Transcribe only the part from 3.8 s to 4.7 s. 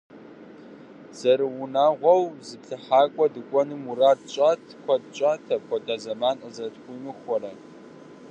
мурад тщӀащ,